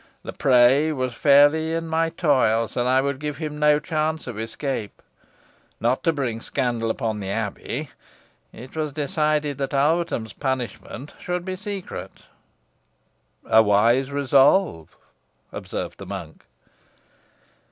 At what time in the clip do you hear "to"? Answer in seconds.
6.03-6.11